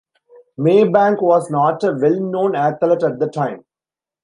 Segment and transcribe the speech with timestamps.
[0.57, 3.63] Maybank was not a well-known athlete at the time.